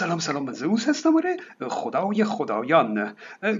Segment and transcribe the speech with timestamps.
[0.00, 1.36] سلام سلام من زوس هستم آره.
[1.68, 3.12] خدای خدایان.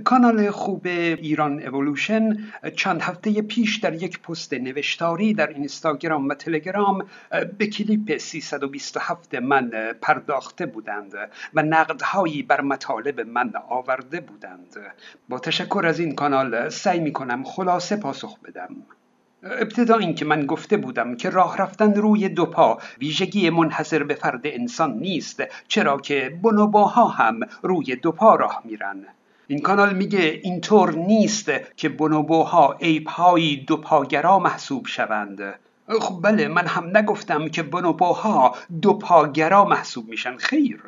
[0.04, 2.38] کانال خوب ایران اولوشن
[2.76, 7.06] چند هفته پیش در یک پست نوشتاری در اینستاگرام و تلگرام
[7.58, 9.70] به کلیپ 327 من
[10.02, 11.14] پرداخته بودند
[11.54, 14.76] و نقدهایی بر مطالب من آورده بودند.
[15.28, 18.76] با تشکر از این کانال سعی می کنم خلاصه پاسخ بدم.
[19.42, 24.40] ابتدا اینکه من گفته بودم که راه رفتن روی دو پا ویژگی منحصر به فرد
[24.44, 29.06] انسان نیست چرا که بنوباها هم روی دو پا راه میرن.
[29.46, 32.76] این کانال میگه اینطور نیست که بنوبوها
[33.66, 35.54] دو پاگرا محسوب شوند.
[36.00, 40.36] خب بله من هم نگفتم که بنوبوها دو پاگرا محسوب میشن.
[40.36, 40.82] خیر.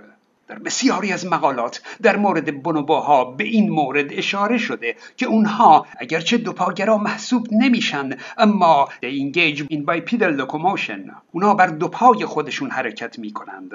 [0.53, 6.37] در بسیاری از مقالات در مورد بونوباها به این مورد اشاره شده که اونها اگرچه
[6.37, 13.71] دوپاگرا محسوب نمیشن اما engage in bipedal locomotion اونها بر دو پای خودشون حرکت می‌کنند.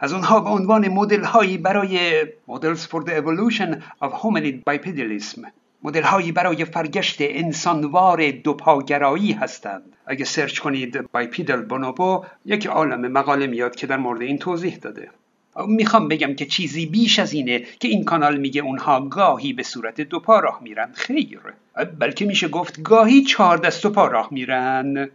[0.00, 5.46] از اونها به عنوان مدل هایی برای models for the evolution of hominid bipedalism
[5.82, 9.96] مدل هایی برای فرگشت انسانوار دوپاگرایی هستند.
[10.06, 15.10] اگه سرچ کنید بایپیدل بونوبو یک عالم مقاله میاد که در مورد این توضیح داده.
[15.68, 20.00] می‌خوام بگم که چیزی بیش از اینه که این کانال میگه اونها گاهی به صورت
[20.00, 20.92] دو پا راه میرن.
[20.94, 21.40] خیر.
[21.98, 25.10] بلکه میشه گفت گاهی چهار دست و پا راه میرن.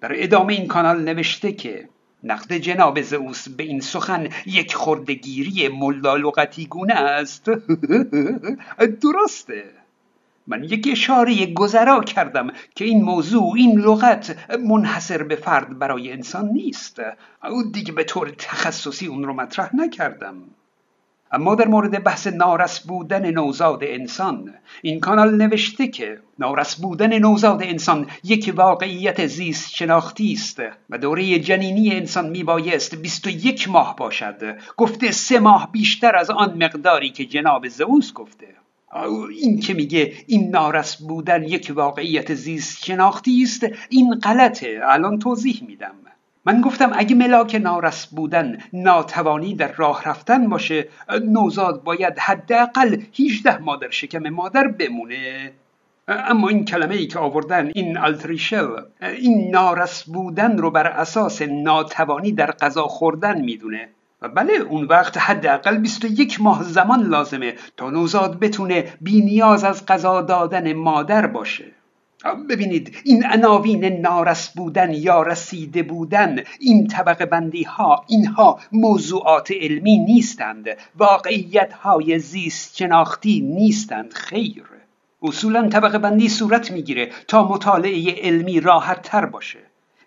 [0.00, 1.88] در ادامه این کانال نوشته که
[2.24, 7.50] نقد جناب زئوس به این سخن یک خردگیری ملا لغتی گونه است.
[9.02, 9.64] درسته.
[10.50, 16.48] من یک اشاره گذرا کردم که این موضوع این لغت منحصر به فرد برای انسان
[16.48, 17.00] نیست.
[17.44, 20.34] او دیگه به طور تخصصی اون رو مطرح نکردم.
[21.32, 27.62] اما در مورد بحث نارس بودن نوزاد انسان این کانال نوشته که نارس بودن نوزاد
[27.62, 34.58] انسان یک واقعیت زیست شناختی است و دوره جنینی انسان میبایست 21 ماه باشد.
[34.76, 38.46] گفته سه ماه بیشتر از آن مقداری که جناب زئوس گفته.
[39.40, 44.80] این که میگه این نارس بودن یک واقعیت زیست شناختی است این غلطه.
[44.82, 45.94] الان توضیح میدم.
[46.44, 50.88] من گفتم اگه ملاک نارس بودن ناتوانی در راه رفتن باشه
[51.24, 55.52] نوزاد باید حداقل 18 ماه در شکم مادر بمونه.
[56.08, 58.68] اما این کلمه ای که آوردن این التریشل
[59.02, 63.88] این نارس بودن رو بر اساس ناتوانی در غذا خوردن می‌دونه.
[64.22, 69.86] و بله اون وقت حداقل 21 ماه زمان لازمه تا نوزاد بتونه بی نیاز از
[69.86, 71.64] غذا دادن مادر باشه.
[72.48, 79.98] ببینید این عناوین نارس بودن یا رسیده بودن این طبقه بندی ها اینها موضوعات علمی
[79.98, 80.66] نیستند.
[80.96, 84.64] واقعیت های زیست شناختی نیستند خیر.
[85.22, 89.58] اصولا طبقه بندی صورت می‌گیره تا مطالعه علمی راحت تر باشه.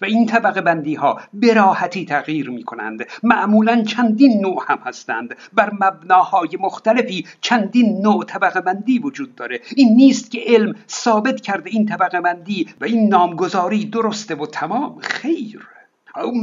[0.02, 5.36] و این طبقه بندی ها به راحتی تغییر می کنند معمولا چندین نوع هم هستند.
[5.54, 9.60] بر مبناهای مختلفی چندین نوع طبقه بندی وجود داره.
[9.76, 15.00] این نیست که علم ثابت کرده این طبقه بندی و این نامگذاری درسته و تمام.
[15.00, 15.68] خیر.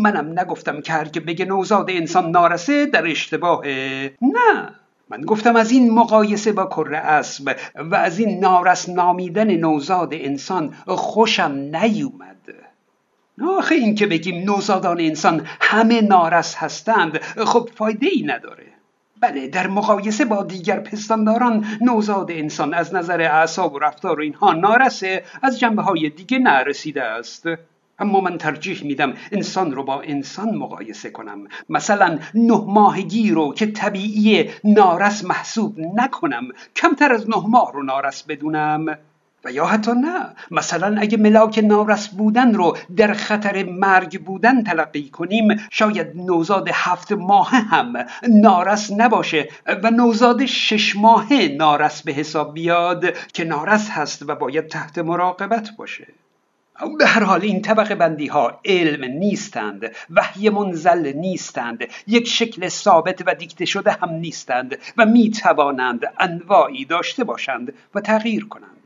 [0.00, 4.74] منم نگفتم که هر که بگه نوزاد انسان نارسه در اشتباهه نه.
[5.10, 10.74] من گفتم از این مقایسه با کره اسب و از این نارس نامیدن نوزاد انسان
[10.86, 12.67] خوشم نیومد.
[13.46, 18.66] آخه این که بگیم نوزادان انسان همه نارس هستند خب فایده ای نداره.
[19.20, 24.52] بله در مقایسه با دیگر پستانداران نوزاد انسان از نظر اعصاب و رفتار و اینها
[24.52, 27.46] نارسه از جنبه های دیگه نرسیده است.
[27.98, 31.48] اما من ترجیح میدم انسان رو با انسان مقایسه کنم.
[31.68, 38.22] مثلا نه ماهگی رو که طبیعی نارس محسوب نکنم کمتر از نه ماه رو نارس
[38.22, 38.98] بدونم.
[39.44, 40.34] و یا حتی نه.
[40.50, 47.12] مثلا اگه ملاک نارس بودن رو در خطر مرگ بودن تلقی کنیم شاید نوزاد هفت
[47.12, 47.92] ماه هم
[48.28, 49.48] نارس نباشه
[49.82, 55.70] و نوزاد شش ماه نارس به حساب بیاد که نارس هست و باید تحت مراقبت
[55.78, 56.06] باشه.
[56.98, 63.22] به هر حال این طبقه بندی ها علم نیستند وحی منزل نیستند یک شکل ثابت
[63.26, 68.77] و دیکته شده هم نیستند و می توانند انواعی داشته باشند و تغییر کنند.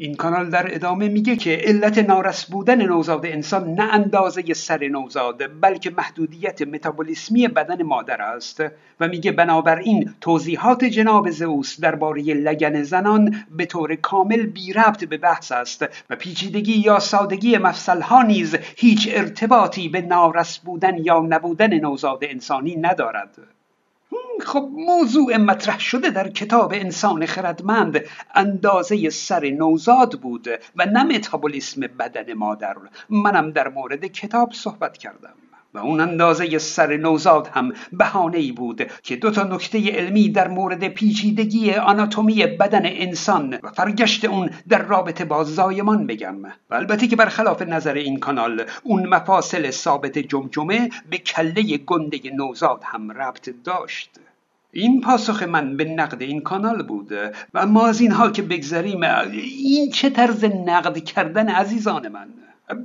[0.00, 5.60] این کانال در ادامه میگه که علت نارس بودن نوزاد انسان نه اندازه سر نوزاد
[5.60, 8.62] بلکه محدودیت متابولیسمی بدن مادر است.
[9.00, 15.16] و میگه بنابراین توضیحات جناب زئوس درباره لگن زنان به طور کامل بی ربط به
[15.16, 21.74] بحث است و پیچیدگی یا سادگی مفصلها نیز هیچ ارتباطی به نارس بودن یا نبودن
[21.74, 23.57] نوزاد انسانی ندارد.
[24.46, 28.00] خب موضوع مطرح شده در کتاب انسان خردمند
[28.34, 32.76] اندازه سر نوزاد بود و نه متابولیسم بدن مادر.
[33.10, 35.34] منم در مورد کتاب صحبت کردم.
[35.78, 40.88] اون اندازه سر نوزاد هم بهانه ای بود که دو تا نکته علمی در مورد
[40.88, 46.44] پیچیدگی آناتومی بدن انسان و فرگشت اون در رابطه با زایمان بگم.
[46.44, 52.80] و البته که برخلاف نظر این کانال اون مفاصل ثابت جمجمه به کله گنده نوزاد
[52.84, 54.10] هم ربط داشت.
[54.72, 57.12] این پاسخ من به نقد این کانال بود.
[57.54, 59.00] و اما از اینها که بگذریم
[59.32, 62.28] این چه طرز نقد کردن عزیزان من؟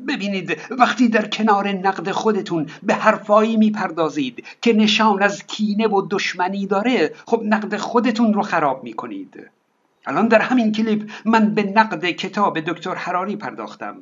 [0.07, 6.67] ببینید وقتی در کنار نقد خودتون به حرفایی می‌پردازید که نشان از کینه و دشمنی
[6.67, 9.49] داره خب نقد خودتون رو خراب می‌کنید.
[10.05, 13.95] الان در همین کلیپ من به نقد کتاب دکتر حراری پرداختم.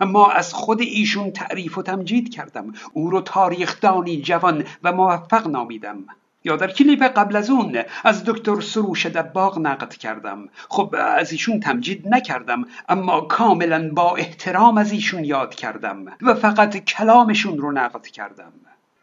[0.00, 2.72] اما از خود ایشون تعریف و تمجید کردم.
[2.92, 6.04] او رو تاریخدانی جوان و موفق نامیدم.
[6.48, 10.48] یا در کلیپ قبل از اون از دکتر سروش دباغ نقد کردم.
[10.68, 16.76] خب از ایشون تمجید نکردم اما کاملا با احترام از ایشون یاد کردم و فقط
[16.76, 18.52] کلامشون رو نقد کردم.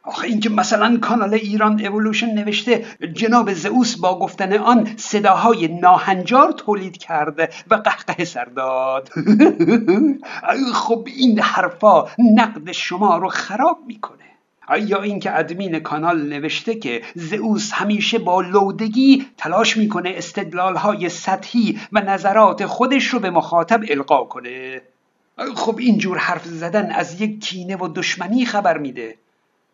[0.04, 6.98] آخه اینکه مثلا کانال ایران اولوشن نوشته جناب زئوس با گفتن آن صداهای ناهنجار تولید
[6.98, 9.10] کرد و قهقه سر داد.
[10.74, 14.35] خب این حرفا نقد شما رو خراب می‌کنه.
[14.88, 21.80] یا اینکه ادمین کانال نوشته که زئوس همیشه با لودگی تلاش می‌کنه استدلال های سطحی
[21.92, 24.82] و نظرات خودش رو به مخاطب القا کنه؟
[25.56, 29.16] خب اینجور حرف زدن از یک کینه و دشمنی خبر میده.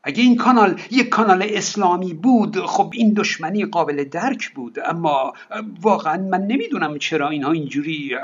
[0.03, 4.77] اگه این کانال یک کانال اسلامی بود خب این دشمنی قابل درک بود.
[4.85, 5.33] اما
[5.81, 8.17] واقعا من نمی‌دونم چرا اینها اینجوری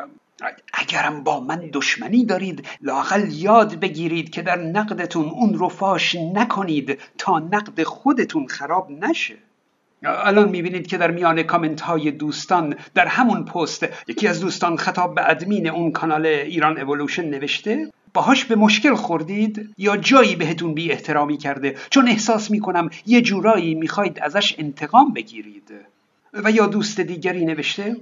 [0.88, 7.00] اگرم با من دشمنی دارید لاقل یاد بگیرید که در نقدتون اون رو فاش نکنید
[7.18, 9.36] تا نقد خودتون خراب نشه.
[10.04, 15.16] الان می‌بینید که در میان کامنت های دوستان در همون پست یکی از دوستان خطاب
[15.16, 20.92] به ادمین اون کانال ایران اولوشن نوشته باهاش به مشکل خوردید یا جایی بهتون بی
[20.92, 25.72] احترامی کرده؟ چون احساس می‌کنم یه جورایی می‌خواید ازش انتقام بگیرید.
[26.34, 27.96] و یا دوست دیگری نوشته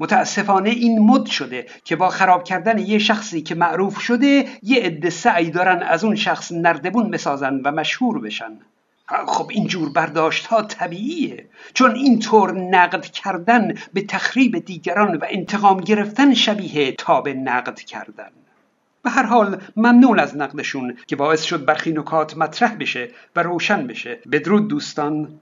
[0.00, 5.10] متاسفانه این مد شده که با خراب کردن یه شخصی که معروف شده یه عده
[5.10, 8.58] سعی دارن از اون شخص نردبون بسازن و مشهور بشن.
[9.26, 11.46] خب اینجور برداشت ها طبیعیه.
[11.74, 18.30] چون اینطور نقد کردن به تخریب دیگران و انتقام گرفتن شبیه تا به نقد کردن.
[19.02, 23.86] به هر حال ممنون از نقدشون که باعث شد برخی نکات مطرح بشه و روشن
[23.86, 24.18] بشه.
[24.32, 25.40] بدرود دوستان.